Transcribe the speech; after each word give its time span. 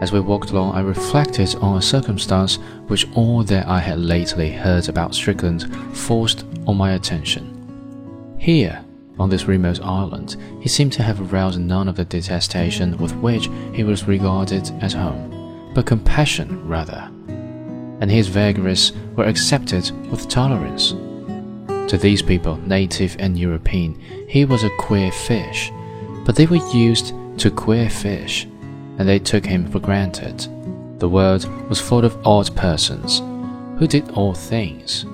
As 0.00 0.12
we 0.12 0.20
walked 0.20 0.50
along, 0.50 0.74
I 0.74 0.80
reflected 0.80 1.54
on 1.56 1.76
a 1.76 1.82
circumstance 1.82 2.56
which 2.86 3.06
all 3.14 3.42
that 3.44 3.66
I 3.66 3.80
had 3.80 3.98
lately 3.98 4.50
heard 4.50 4.88
about 4.88 5.14
Strickland 5.14 5.74
forced 5.96 6.44
on 6.66 6.76
my 6.76 6.92
attention. 6.92 8.36
Here, 8.38 8.84
on 9.18 9.28
this 9.28 9.46
remote 9.46 9.82
island, 9.82 10.36
he 10.60 10.68
seemed 10.68 10.92
to 10.94 11.02
have 11.02 11.32
aroused 11.32 11.60
none 11.60 11.88
of 11.88 11.96
the 11.96 12.04
detestation 12.04 12.96
with 12.98 13.14
which 13.16 13.48
he 13.74 13.82
was 13.82 14.06
regarded 14.06 14.70
at 14.80 14.92
home, 14.92 15.72
but 15.74 15.86
compassion 15.86 16.68
rather. 16.68 17.10
And 18.00 18.10
his 18.10 18.28
vagaries 18.28 18.92
were 19.16 19.24
accepted 19.24 19.90
with 20.10 20.28
tolerance. 20.28 20.90
To 21.90 21.98
these 21.98 22.22
people, 22.22 22.56
native 22.58 23.16
and 23.18 23.36
European, 23.36 24.00
he 24.28 24.44
was 24.44 24.62
a 24.62 24.70
queer 24.78 25.10
fish 25.10 25.72
but 26.28 26.36
they 26.36 26.44
were 26.44 26.56
used 26.74 27.14
to 27.38 27.50
queer 27.50 27.88
fish, 27.88 28.46
and 28.98 29.08
they 29.08 29.18
took 29.18 29.46
him 29.46 29.70
for 29.70 29.78
granted. 29.78 30.46
The 30.98 31.08
world 31.08 31.46
was 31.68 31.80
full 31.80 32.04
of 32.04 32.18
odd 32.26 32.54
persons 32.56 33.20
who 33.78 33.86
did 33.86 34.10
odd 34.14 34.36
things, 34.36 35.04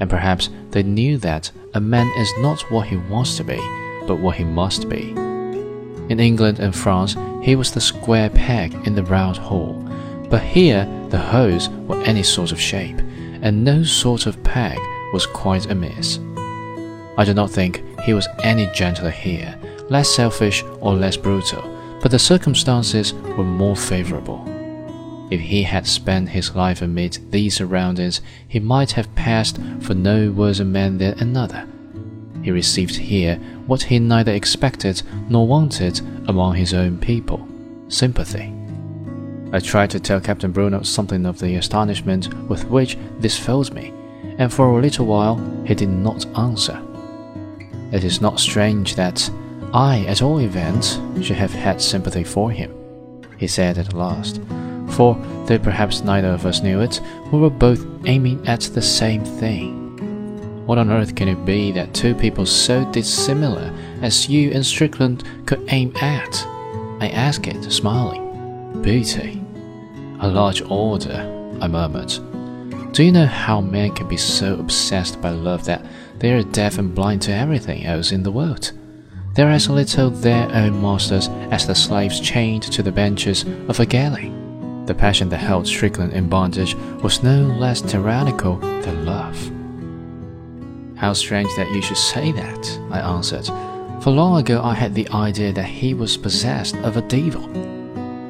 and 0.00 0.10
perhaps 0.10 0.50
they 0.70 0.82
knew 0.82 1.16
that 1.18 1.50
a 1.74 1.80
man 1.80 2.06
is 2.18 2.32
not 2.38 2.60
what 2.70 2.88
he 2.88 2.96
wants 2.96 3.36
to 3.36 3.44
be, 3.44 3.58
but 4.06 4.18
what 4.18 4.36
he 4.36 4.44
must 4.44 4.88
be. 4.88 5.10
In 6.08 6.18
England 6.18 6.58
and 6.58 6.74
France, 6.74 7.16
he 7.42 7.54
was 7.54 7.70
the 7.70 7.80
square 7.80 8.30
peg 8.30 8.74
in 8.86 8.94
the 8.94 9.04
round 9.04 9.36
hole, 9.36 9.74
but 10.28 10.42
here 10.42 10.84
the 11.10 11.18
holes 11.18 11.68
were 11.86 12.00
any 12.02 12.22
sort 12.22 12.52
of 12.52 12.60
shape, 12.60 12.98
and 13.42 13.64
no 13.64 13.82
sort 13.84 14.26
of 14.26 14.42
peg 14.42 14.78
was 15.12 15.26
quite 15.26 15.70
amiss. 15.70 16.18
I 17.16 17.24
do 17.24 17.34
not 17.34 17.50
think 17.50 17.82
he 18.02 18.14
was 18.14 18.28
any 18.42 18.68
gentler 18.74 19.10
here 19.10 19.58
less 19.88 20.08
selfish 20.08 20.64
or 20.80 20.94
less 20.94 21.16
brutal, 21.16 21.77
but 22.00 22.10
the 22.10 22.18
circumstances 22.18 23.12
were 23.14 23.44
more 23.44 23.76
favorable. 23.76 24.44
If 25.30 25.40
he 25.40 25.62
had 25.62 25.86
spent 25.86 26.30
his 26.30 26.54
life 26.54 26.80
amid 26.80 27.18
these 27.30 27.56
surroundings, 27.56 28.20
he 28.46 28.60
might 28.60 28.92
have 28.92 29.14
passed 29.14 29.58
for 29.80 29.94
no 29.94 30.30
worse 30.30 30.60
a 30.60 30.64
man 30.64 30.98
than 30.98 31.18
another. 31.18 31.66
He 32.42 32.50
received 32.50 32.96
here 32.96 33.36
what 33.66 33.82
he 33.82 33.98
neither 33.98 34.32
expected 34.32 35.02
nor 35.28 35.46
wanted 35.46 36.00
among 36.28 36.54
his 36.54 36.72
own 36.72 36.98
people 36.98 37.46
sympathy. 37.88 38.52
I 39.52 39.60
tried 39.60 39.90
to 39.90 40.00
tell 40.00 40.20
Captain 40.20 40.52
Brunot 40.52 40.86
something 40.86 41.24
of 41.24 41.38
the 41.38 41.56
astonishment 41.56 42.32
with 42.48 42.66
which 42.66 42.98
this 43.18 43.38
filled 43.38 43.72
me, 43.72 43.92
and 44.38 44.52
for 44.52 44.78
a 44.78 44.82
little 44.82 45.06
while 45.06 45.36
he 45.66 45.74
did 45.74 45.88
not 45.88 46.26
answer. 46.38 46.80
It 47.90 48.04
is 48.04 48.20
not 48.20 48.40
strange 48.40 48.94
that 48.96 49.30
I, 49.74 50.04
at 50.08 50.22
all 50.22 50.40
events, 50.40 50.98
should 51.20 51.36
have 51.36 51.52
had 51.52 51.82
sympathy 51.82 52.24
for 52.24 52.50
him, 52.50 52.74
he 53.36 53.46
said 53.46 53.76
at 53.76 53.92
last, 53.92 54.40
for, 54.90 55.14
though 55.46 55.58
perhaps 55.58 56.02
neither 56.02 56.28
of 56.28 56.46
us 56.46 56.62
knew 56.62 56.80
it, 56.80 57.00
we 57.30 57.38
were 57.38 57.50
both 57.50 57.86
aiming 58.06 58.46
at 58.48 58.60
the 58.60 58.80
same 58.80 59.24
thing. 59.24 60.66
What 60.66 60.78
on 60.78 60.90
earth 60.90 61.14
can 61.14 61.28
it 61.28 61.44
be 61.44 61.70
that 61.72 61.94
two 61.94 62.14
people 62.14 62.46
so 62.46 62.90
dissimilar 62.92 63.72
as 64.02 64.28
you 64.28 64.50
and 64.52 64.64
Strickland 64.64 65.24
could 65.46 65.64
aim 65.68 65.94
at? 65.96 66.42
I 67.00 67.10
asked 67.12 67.46
it, 67.46 67.70
smiling. 67.70 68.82
Beauty. 68.82 69.42
A 70.20 70.28
large 70.28 70.62
order, 70.62 71.56
I 71.60 71.68
murmured. 71.68 72.12
Do 72.92 73.04
you 73.04 73.12
know 73.12 73.26
how 73.26 73.60
men 73.60 73.94
can 73.94 74.08
be 74.08 74.16
so 74.16 74.54
obsessed 74.58 75.20
by 75.20 75.30
love 75.30 75.64
that 75.66 75.84
they 76.18 76.32
are 76.32 76.42
deaf 76.42 76.78
and 76.78 76.94
blind 76.94 77.22
to 77.22 77.32
everything 77.32 77.84
else 77.84 78.12
in 78.12 78.22
the 78.22 78.32
world? 78.32 78.72
They're 79.34 79.50
as 79.50 79.68
little 79.68 80.10
their 80.10 80.50
own 80.52 80.80
masters 80.82 81.28
as 81.50 81.66
the 81.66 81.74
slaves 81.74 82.20
chained 82.20 82.64
to 82.64 82.82
the 82.82 82.92
benches 82.92 83.44
of 83.68 83.78
a 83.78 83.86
galley. 83.86 84.32
The 84.86 84.94
passion 84.94 85.28
that 85.28 85.36
held 85.36 85.66
Strickland 85.66 86.12
in 86.12 86.28
bondage 86.28 86.74
was 87.02 87.22
no 87.22 87.42
less 87.42 87.80
tyrannical 87.80 88.56
than 88.56 89.04
love. 89.04 89.38
How 90.96 91.12
strange 91.12 91.48
that 91.56 91.70
you 91.70 91.82
should 91.82 91.98
say 91.98 92.32
that, 92.32 92.80
I 92.90 93.00
answered, 93.00 93.46
for 94.02 94.10
long 94.10 94.40
ago 94.40 94.62
I 94.62 94.74
had 94.74 94.94
the 94.94 95.08
idea 95.10 95.52
that 95.52 95.66
he 95.66 95.94
was 95.94 96.16
possessed 96.16 96.76
of 96.76 96.96
a 96.96 97.02
devil. 97.02 97.44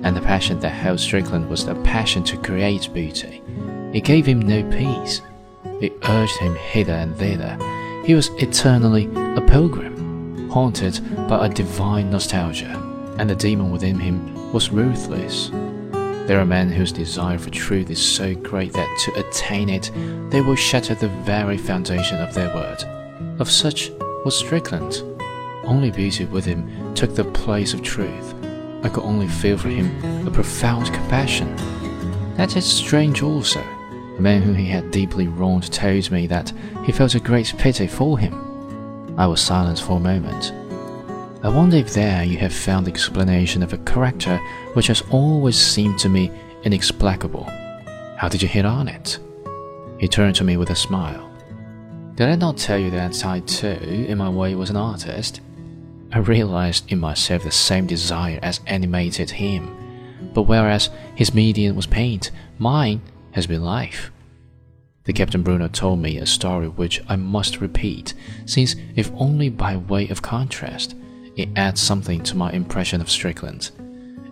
And 0.04 0.16
the 0.16 0.20
passion 0.20 0.60
that 0.60 0.70
held 0.70 1.00
Strickland 1.00 1.48
was 1.48 1.64
the 1.64 1.74
passion 1.76 2.24
to 2.24 2.36
create 2.36 2.92
beauty. 2.92 3.42
It 3.92 4.04
gave 4.04 4.26
him 4.26 4.40
no 4.40 4.62
peace. 4.70 5.22
It 5.80 5.92
urged 6.08 6.36
him 6.38 6.54
hither 6.56 6.92
and 6.92 7.16
thither. 7.16 7.56
He 8.04 8.14
was 8.14 8.28
eternally 8.38 9.08
a 9.36 9.40
pilgrim 9.40 10.07
haunted 10.50 11.00
by 11.28 11.46
a 11.46 11.48
divine 11.48 12.10
nostalgia, 12.10 12.72
and 13.18 13.28
the 13.28 13.34
demon 13.34 13.70
within 13.70 13.98
him 13.98 14.52
was 14.52 14.70
ruthless. 14.70 15.50
There 16.28 16.40
are 16.40 16.44
men 16.44 16.70
whose 16.70 16.92
desire 16.92 17.38
for 17.38 17.50
truth 17.50 17.90
is 17.90 18.00
so 18.00 18.34
great 18.34 18.72
that 18.74 18.98
to 19.04 19.20
attain 19.20 19.68
it, 19.70 19.90
they 20.30 20.40
will 20.40 20.56
shatter 20.56 20.94
the 20.94 21.08
very 21.08 21.56
foundation 21.56 22.18
of 22.18 22.34
their 22.34 22.54
word. 22.54 22.82
Of 23.40 23.50
such 23.50 23.90
was 24.24 24.36
Strickland. 24.36 25.02
Only 25.64 25.90
beauty 25.90 26.26
with 26.26 26.44
him 26.44 26.94
took 26.94 27.14
the 27.14 27.24
place 27.24 27.72
of 27.72 27.82
truth. 27.82 28.34
I 28.82 28.88
could 28.88 29.04
only 29.04 29.28
feel 29.28 29.58
for 29.58 29.68
him 29.68 30.26
a 30.26 30.30
profound 30.30 30.92
compassion. 30.92 31.54
That 32.36 32.56
is 32.56 32.64
strange 32.64 33.22
also. 33.22 33.60
A 33.60 34.20
man 34.20 34.42
whom 34.42 34.54
he 34.54 34.66
had 34.66 34.90
deeply 34.90 35.28
wronged 35.28 35.72
told 35.72 36.10
me 36.10 36.26
that 36.26 36.52
he 36.84 36.92
felt 36.92 37.14
a 37.14 37.20
great 37.20 37.54
pity 37.56 37.86
for 37.86 38.18
him. 38.18 38.47
I 39.18 39.26
was 39.26 39.42
silent 39.42 39.80
for 39.80 39.96
a 39.96 40.00
moment. 40.00 40.52
I 41.42 41.48
wonder 41.48 41.76
if 41.76 41.92
there 41.92 42.22
you 42.22 42.38
have 42.38 42.52
found 42.52 42.86
the 42.86 42.92
explanation 42.92 43.64
of 43.64 43.72
a 43.72 43.78
character 43.78 44.38
which 44.74 44.86
has 44.86 45.02
always 45.10 45.56
seemed 45.56 45.98
to 45.98 46.08
me 46.08 46.30
inexplicable. 46.62 47.42
How 48.16 48.28
did 48.28 48.42
you 48.42 48.46
hit 48.46 48.64
on 48.64 48.86
it? 48.86 49.18
He 49.98 50.06
turned 50.06 50.36
to 50.36 50.44
me 50.44 50.56
with 50.56 50.70
a 50.70 50.76
smile. 50.76 51.28
Did 52.14 52.28
I 52.28 52.36
not 52.36 52.58
tell 52.58 52.78
you 52.78 52.92
that 52.92 53.26
I 53.26 53.40
too, 53.40 54.06
in 54.08 54.18
my 54.18 54.28
way, 54.28 54.54
was 54.54 54.70
an 54.70 54.76
artist? 54.76 55.40
I 56.12 56.18
realized 56.18 56.90
in 56.92 57.00
myself 57.00 57.42
the 57.42 57.50
same 57.50 57.88
desire 57.88 58.38
as 58.40 58.60
animated 58.66 59.30
him, 59.30 60.30
but 60.32 60.42
whereas 60.42 60.90
his 61.16 61.34
medium 61.34 61.74
was 61.74 61.86
paint, 61.86 62.30
mine 62.58 63.02
has 63.32 63.48
been 63.48 63.64
life. 63.64 64.12
The 65.08 65.14
Captain 65.14 65.42
Brunot 65.42 65.72
told 65.72 66.00
me 66.00 66.18
a 66.18 66.26
story 66.26 66.68
which 66.68 67.00
I 67.08 67.16
must 67.16 67.62
repeat, 67.62 68.12
since, 68.44 68.76
if 68.94 69.10
only 69.14 69.48
by 69.48 69.78
way 69.78 70.06
of 70.10 70.20
contrast, 70.20 70.94
it 71.34 71.48
adds 71.56 71.80
something 71.80 72.22
to 72.24 72.36
my 72.36 72.52
impression 72.52 73.00
of 73.00 73.08
Strickland. 73.08 73.70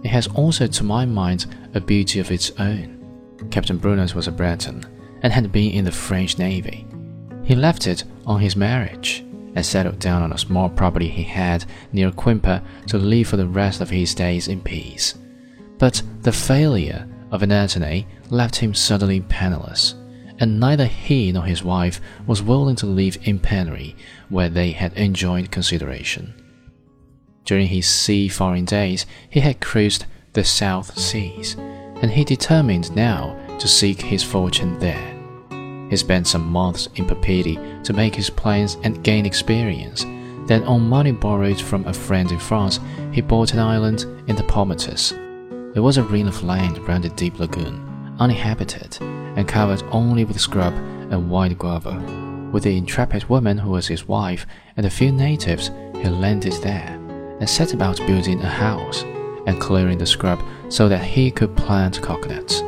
It 0.05 0.09
has 0.09 0.27
also, 0.27 0.67
to 0.67 0.85
my 0.85 1.07
mind, 1.07 1.47
a 1.73 1.81
beauty 1.81 2.21
of 2.21 2.31
its 2.31 2.51
own. 2.59 3.03
Captain 3.51 3.79
Brunot 3.79 4.15
was 4.15 4.29
a 4.29 4.31
Breton 4.31 4.85
and 5.23 5.33
had 5.33 5.51
been 5.51 5.73
in 5.73 5.87
the 5.87 5.91
French 5.91 6.37
Navy. 6.37 6.87
He 7.43 7.55
left 7.55 7.87
it 7.87 8.05
on 8.27 8.41
his 8.41 8.55
marriage 8.55 9.25
and 9.55 9.65
settled 9.65 9.99
down 9.99 10.23
on 10.23 10.33
a 10.35 10.39
small 10.39 10.69
property 10.69 11.09
he 11.09 11.23
had 11.23 11.65
near 11.95 12.11
Quimper 12.11 12.63
to 12.89 12.99
live 12.99 13.29
for 13.29 13.39
the 13.39 13.49
rest 13.49 13.81
of 13.81 13.89
his 13.89 14.15
days 14.15 14.47
in 14.47 14.61
peace. 14.61 15.15
But 15.79 16.03
the 16.21 16.33
failure 16.33 17.09
of 17.31 17.43
Anatomy 17.43 18.07
left 18.29 18.57
him 18.57 18.75
suddenly 18.75 19.23
penniless 19.23 19.95
and 20.39 20.61
neither 20.61 20.87
he 20.87 21.33
nor 21.33 21.45
his 21.45 21.65
wife 21.65 22.01
was 22.27 22.43
willing 22.43 22.77
to 22.77 22.87
live 22.87 23.19
in 23.23 23.39
penury 23.39 23.97
where 24.29 24.49
they 24.49 24.73
had 24.73 24.93
enjoyed 24.95 25.51
consideration. 25.51 26.35
During 27.45 27.69
his 27.69 27.87
seafaring 27.87 28.65
days, 28.65 29.07
he 29.31 29.41
had 29.41 29.61
cruised 29.61 30.05
the 30.33 30.45
South 30.45 30.99
Seas, 30.99 31.55
and 32.03 32.11
he 32.11 32.25
determined 32.25 32.95
now 32.95 33.37
to 33.59 33.69
seek 33.69 34.03
his 34.03 34.23
fortune 34.23 34.79
there. 34.81 35.17
He 35.89 35.97
spent 35.97 36.27
some 36.27 36.51
months 36.51 36.89
in 36.97 37.07
Papeete 37.07 37.85
to 37.85 37.93
make 37.93 38.15
his 38.15 38.29
plans 38.29 38.77
and 38.83 39.05
gain 39.05 39.25
experience. 39.25 40.05
Then, 40.47 40.65
on 40.65 40.89
money 40.89 41.13
borrowed 41.13 41.61
from 41.61 41.87
a 41.87 41.93
friend 41.93 42.31
in 42.31 42.39
France, 42.39 42.81
he 43.13 43.21
bought 43.21 43.53
an 43.53 43.61
island 43.61 44.03
in 44.29 44.37
the 44.37 44.43
Paumotus. 44.43 45.13
It 45.77 45.81
was 45.81 45.97
a 45.97 46.03
ring 46.03 46.27
of 46.27 46.43
land 46.43 46.79
round 46.89 47.05
a 47.05 47.11
deep 47.11 47.39
lagoon, 47.39 47.81
uninhabited, 48.19 48.99
and 49.01 49.49
covered 49.49 49.83
only 49.91 50.25
with 50.25 50.41
scrub 50.41 50.75
and 51.11 51.31
wild 51.31 51.59
guava. 51.59 52.01
With 52.53 52.63
the 52.63 52.77
intrepid 52.77 53.29
woman 53.29 53.59
who 53.59 53.71
was 53.71 53.87
his 53.87 54.09
wife 54.09 54.47
and 54.77 54.87
a 54.87 54.91
few 54.91 55.13
natives, 55.13 55.71
he 55.95 56.09
landed 56.09 56.55
there 56.63 56.99
and 57.41 57.49
set 57.49 57.75
about 57.75 57.99
building 57.99 58.41
a 58.41 58.49
house 58.49 59.03
and 59.47 59.61
clearing 59.61 59.99
the 59.99 60.07
scrub 60.07 60.41
so 60.69 60.89
that 60.89 61.05
he 61.05 61.31
could 61.31 61.57
plant 61.57 62.03
coconuts. 62.03 62.61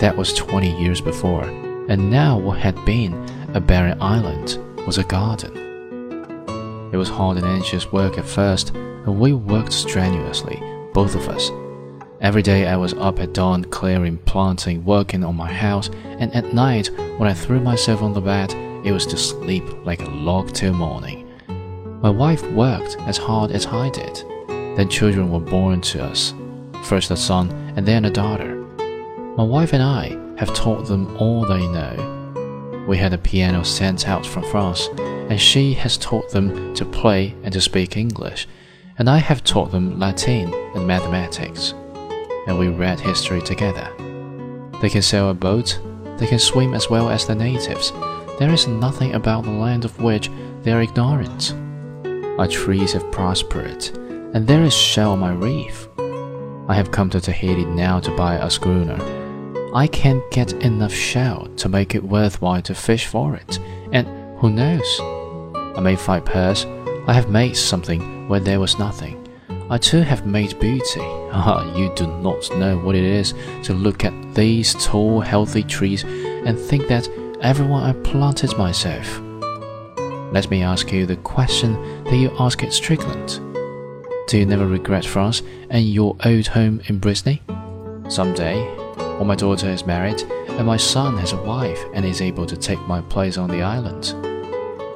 That 0.00 0.16
was 0.16 0.32
20 0.34 0.80
years 0.80 1.00
before, 1.00 1.44
and 1.88 2.10
now 2.10 2.38
what 2.38 2.58
had 2.58 2.82
been 2.84 3.14
a 3.54 3.60
barren 3.60 4.00
island 4.00 4.58
was 4.86 4.98
a 4.98 5.04
garden. 5.04 5.56
It 6.92 6.96
was 6.96 7.08
hard 7.08 7.36
and 7.36 7.46
anxious 7.46 7.92
work 7.92 8.18
at 8.18 8.24
first, 8.24 8.74
and 8.74 9.18
we 9.18 9.32
worked 9.32 9.72
strenuously, 9.72 10.62
both 10.92 11.14
of 11.14 11.28
us. 11.28 11.50
Every 12.24 12.40
day 12.40 12.66
I 12.66 12.78
was 12.78 12.94
up 12.94 13.20
at 13.20 13.34
dawn 13.34 13.64
clearing, 13.64 14.16
planting, 14.16 14.82
working 14.82 15.22
on 15.22 15.36
my 15.36 15.52
house, 15.52 15.90
and 16.04 16.34
at 16.34 16.54
night, 16.54 16.86
when 17.18 17.28
I 17.28 17.34
threw 17.34 17.60
myself 17.60 18.00
on 18.00 18.14
the 18.14 18.22
bed, 18.22 18.50
it 18.82 18.92
was 18.92 19.04
to 19.08 19.18
sleep 19.18 19.62
like 19.84 20.00
a 20.00 20.08
log 20.08 20.50
till 20.54 20.72
morning. 20.72 21.30
My 22.00 22.08
wife 22.08 22.42
worked 22.52 22.96
as 23.00 23.18
hard 23.18 23.50
as 23.50 23.66
I 23.66 23.90
did. 23.90 24.24
Then 24.48 24.88
children 24.88 25.30
were 25.30 25.38
born 25.38 25.82
to 25.82 26.02
us 26.02 26.32
first 26.84 27.10
a 27.10 27.16
son 27.16 27.50
and 27.76 27.84
then 27.84 28.06
a 28.06 28.10
daughter. 28.10 28.56
My 29.36 29.44
wife 29.44 29.74
and 29.74 29.82
I 29.82 30.18
have 30.38 30.54
taught 30.54 30.86
them 30.86 31.14
all 31.18 31.44
they 31.44 31.66
know. 31.68 32.86
We 32.88 32.96
had 32.96 33.12
a 33.12 33.18
piano 33.18 33.64
sent 33.64 34.08
out 34.08 34.24
from 34.24 34.44
France, 34.44 34.88
and 35.28 35.38
she 35.38 35.74
has 35.74 35.98
taught 35.98 36.30
them 36.30 36.72
to 36.72 36.86
play 36.86 37.34
and 37.42 37.52
to 37.52 37.60
speak 37.60 37.98
English, 37.98 38.48
and 38.96 39.10
I 39.10 39.18
have 39.18 39.44
taught 39.44 39.72
them 39.72 39.98
Latin 39.98 40.54
and 40.74 40.86
mathematics 40.86 41.74
and 42.46 42.58
we 42.58 42.68
read 42.68 43.00
history 43.00 43.40
together. 43.42 43.92
They 44.80 44.90
can 44.90 45.02
sail 45.02 45.30
a 45.30 45.34
boat, 45.34 45.80
they 46.18 46.26
can 46.26 46.38
swim 46.38 46.74
as 46.74 46.90
well 46.90 47.08
as 47.08 47.26
the 47.26 47.34
natives. 47.34 47.92
There 48.38 48.52
is 48.52 48.66
nothing 48.66 49.14
about 49.14 49.44
the 49.44 49.50
land 49.50 49.84
of 49.84 50.00
which 50.00 50.30
they 50.62 50.72
are 50.72 50.82
ignorant. 50.82 51.54
Our 52.38 52.48
trees 52.48 52.92
have 52.92 53.10
prospered, 53.12 53.86
and 54.34 54.46
there 54.46 54.62
is 54.62 54.74
shell 54.74 55.12
on 55.12 55.20
my 55.20 55.32
reef. 55.32 55.88
I 56.68 56.74
have 56.74 56.90
come 56.90 57.10
to 57.10 57.20
Tahiti 57.20 57.64
now 57.64 58.00
to 58.00 58.16
buy 58.16 58.36
a 58.36 58.50
schooner. 58.50 58.98
I 59.74 59.86
can't 59.86 60.22
get 60.30 60.52
enough 60.52 60.92
shell 60.92 61.46
to 61.56 61.68
make 61.68 61.94
it 61.94 62.02
worthwhile 62.02 62.62
to 62.62 62.74
fish 62.74 63.06
for 63.06 63.34
it, 63.34 63.58
and 63.92 64.06
who 64.38 64.50
knows? 64.50 64.98
I 65.76 65.80
may 65.80 65.96
find 65.96 66.24
pearls. 66.24 66.66
I 67.06 67.12
have 67.12 67.28
made 67.30 67.56
something 67.56 68.28
where 68.28 68.40
there 68.40 68.60
was 68.60 68.78
nothing. 68.78 69.23
I 69.70 69.78
too 69.78 70.02
have 70.02 70.26
made 70.26 70.60
beauty. 70.60 71.00
Ah, 71.00 71.74
you 71.74 71.90
do 71.96 72.06
not 72.06 72.54
know 72.58 72.76
what 72.76 72.94
it 72.94 73.02
is 73.02 73.32
to 73.62 73.72
look 73.72 74.04
at 74.04 74.34
these 74.34 74.74
tall, 74.74 75.20
healthy 75.20 75.62
trees 75.62 76.04
and 76.04 76.58
think 76.58 76.86
that 76.88 77.08
everyone 77.40 77.82
I 77.82 77.94
planted 77.94 78.58
myself. 78.58 79.20
Let 80.32 80.50
me 80.50 80.62
ask 80.62 80.92
you 80.92 81.06
the 81.06 81.16
question 81.16 82.04
that 82.04 82.16
you 82.16 82.30
ask 82.38 82.62
at 82.62 82.74
Strickland. 82.74 83.40
Do 84.26 84.38
you 84.38 84.44
never 84.44 84.66
regret 84.66 85.04
France 85.04 85.42
and 85.70 85.88
your 85.88 86.14
old 86.26 86.46
home 86.48 86.82
in 86.88 86.98
Brittany? 86.98 87.40
Someday, 88.08 88.62
when 89.16 89.26
my 89.26 89.34
daughter 89.34 89.70
is 89.70 89.86
married 89.86 90.20
and 90.48 90.66
my 90.66 90.76
son 90.76 91.16
has 91.16 91.32
a 91.32 91.42
wife 91.42 91.82
and 91.94 92.04
is 92.04 92.20
able 92.20 92.44
to 92.46 92.56
take 92.56 92.80
my 92.80 93.00
place 93.00 93.38
on 93.38 93.48
the 93.48 93.62
island, 93.62 94.14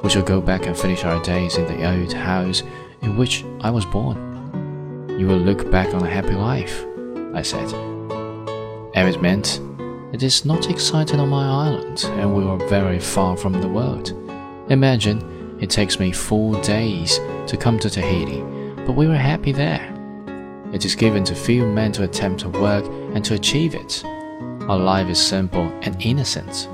we 0.03 0.11
shall 0.11 0.21
go 0.21 0.39
back 0.39 0.67
and 0.67 0.77
finish 0.77 1.03
our 1.05 1.21
days 1.23 1.57
in 1.57 1.65
the 1.65 1.89
old 1.89 2.13
house 2.13 2.61
in 3.01 3.17
which 3.17 3.43
I 3.61 3.71
was 3.71 3.85
born 3.85 4.28
you 5.19 5.27
will 5.27 5.37
look 5.37 5.69
back 5.69 5.93
on 5.93 6.01
a 6.01 6.09
happy 6.09 6.33
life, 6.33 6.85
I 7.33 7.41
said. 7.41 7.67
Évidemment, 8.95 9.59
It 10.13 10.23
is 10.23 10.45
not 10.45 10.69
exciting 10.69 11.19
on 11.19 11.27
my 11.27 11.45
island, 11.45 12.05
and 12.19 12.33
we 12.33 12.43
are 12.45 12.57
very 12.69 12.99
far 12.99 13.35
from 13.35 13.53
the 13.59 13.67
world. 13.67 14.13
Imagine 14.69 15.57
it 15.59 15.69
takes 15.69 15.99
me 15.99 16.13
four 16.13 16.59
days 16.61 17.19
to 17.47 17.57
come 17.57 17.77
to 17.79 17.89
Tahiti, 17.89 18.41
but 18.85 18.95
we 18.95 19.07
were 19.07 19.15
happy 19.15 19.51
there. 19.51 19.85
It 20.73 20.85
is 20.85 20.95
given 20.95 21.25
to 21.25 21.35
few 21.35 21.65
men 21.65 21.91
to 21.91 22.05
attempt 22.05 22.43
a 22.43 22.49
work 22.49 22.85
and 23.13 23.23
to 23.25 23.33
achieve 23.33 23.75
it. 23.75 24.01
Our 24.69 24.79
life 24.79 25.09
is 25.09 25.19
simple 25.19 25.69
and 25.81 26.01
innocent. 26.01 26.69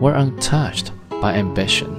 We're 0.00 0.16
untouched 0.16 0.90
by 1.22 1.34
ambition, 1.34 1.90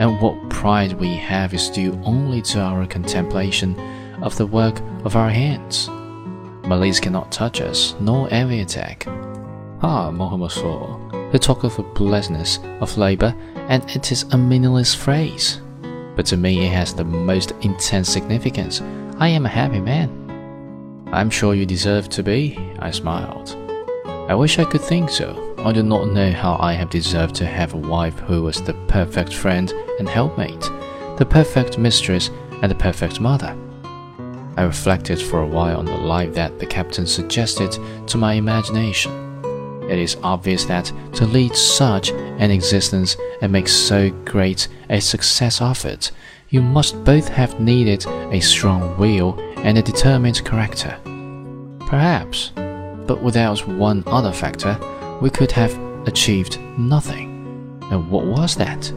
and 0.00 0.20
what 0.20 0.50
pride 0.50 0.94
we 0.94 1.14
have 1.14 1.54
is 1.54 1.70
due 1.70 1.98
only 2.04 2.42
to 2.42 2.60
our 2.60 2.86
contemplation 2.86 3.76
of 4.22 4.36
the 4.36 4.46
work 4.46 4.80
of 5.04 5.16
our 5.16 5.28
hands. 5.28 5.88
Malays 6.66 7.00
cannot 7.00 7.30
touch 7.32 7.60
us, 7.60 7.94
nor 8.00 8.32
envy 8.32 8.60
attack. 8.60 9.06
Ah, 9.82 10.10
Mohammed 10.10 10.52
saw. 10.52 10.98
They 11.30 11.38
talk 11.38 11.64
of 11.64 11.76
the 11.76 11.82
blessedness 11.82 12.58
of 12.80 12.96
labor, 12.96 13.34
and 13.68 13.84
it 13.90 14.12
is 14.12 14.22
a 14.30 14.38
meaningless 14.38 14.94
phrase. 14.94 15.60
But 16.14 16.26
to 16.26 16.36
me, 16.36 16.64
it 16.66 16.72
has 16.72 16.94
the 16.94 17.04
most 17.04 17.52
intense 17.62 18.08
significance. 18.08 18.80
I 19.18 19.28
am 19.28 19.44
a 19.44 19.48
happy 19.48 19.80
man. 19.80 20.18
I'm 21.12 21.30
sure 21.30 21.54
you 21.54 21.66
deserve 21.66 22.08
to 22.10 22.22
be, 22.22 22.58
I 22.78 22.90
smiled. 22.90 23.56
I 24.28 24.34
wish 24.34 24.58
I 24.58 24.64
could 24.64 24.80
think 24.80 25.10
so. 25.10 25.54
I 25.58 25.72
do 25.72 25.82
not 25.82 26.08
know 26.08 26.30
how 26.32 26.56
I 26.60 26.72
have 26.74 26.90
deserved 26.90 27.34
to 27.36 27.46
have 27.46 27.74
a 27.74 27.76
wife 27.76 28.18
who 28.20 28.42
was 28.42 28.62
the 28.62 28.74
perfect 28.88 29.34
friend 29.34 29.72
and 29.98 30.08
helpmate, 30.08 30.60
the 31.18 31.26
perfect 31.28 31.76
mistress, 31.76 32.30
and 32.62 32.70
the 32.70 32.76
perfect 32.76 33.20
mother. 33.20 33.56
I 34.56 34.64
reflected 34.64 35.20
for 35.20 35.40
a 35.40 35.46
while 35.46 35.78
on 35.78 35.86
the 35.86 35.96
life 35.96 36.34
that 36.34 36.58
the 36.58 36.66
captain 36.66 37.06
suggested 37.06 37.78
to 38.06 38.18
my 38.18 38.34
imagination. 38.34 39.12
It 39.88 39.98
is 39.98 40.16
obvious 40.22 40.64
that 40.66 40.92
to 41.14 41.26
lead 41.26 41.56
such 41.56 42.10
an 42.10 42.50
existence 42.50 43.16
and 43.40 43.50
make 43.50 43.68
so 43.68 44.10
great 44.24 44.68
a 44.90 45.00
success 45.00 45.60
of 45.60 45.84
it, 45.84 46.10
you 46.50 46.60
must 46.60 47.02
both 47.02 47.28
have 47.28 47.60
needed 47.60 48.06
a 48.06 48.40
strong 48.40 48.96
will 48.98 49.38
and 49.58 49.78
a 49.78 49.82
determined 49.82 50.44
character. 50.44 50.98
Perhaps, 51.86 52.52
but 53.06 53.22
without 53.22 53.66
one 53.66 54.04
other 54.06 54.32
factor, 54.32 54.78
we 55.22 55.30
could 55.30 55.52
have 55.52 55.78
achieved 56.06 56.60
nothing. 56.78 57.30
And 57.90 58.10
what 58.10 58.26
was 58.26 58.54
that? 58.56 58.92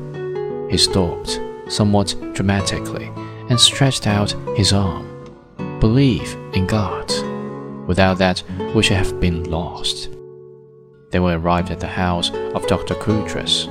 He 0.69 0.77
stopped, 0.77 1.39
somewhat 1.69 2.15
dramatically, 2.33 3.11
and 3.49 3.59
stretched 3.59 4.05
out 4.05 4.31
his 4.55 4.73
arm 4.73 5.14
believe 5.79 6.35
in 6.53 6.65
God. 6.65 7.11
Without 7.87 8.17
that, 8.17 8.43
we 8.73 8.83
should 8.83 8.97
have 8.97 9.19
been 9.19 9.43
lost. 9.43 10.09
They 11.11 11.19
were 11.19 11.37
arrived 11.37 11.71
at 11.71 11.79
the 11.79 11.87
house 11.87 12.31
of 12.31 12.67
Dr. 12.67 12.95
Coutras. 12.95 13.67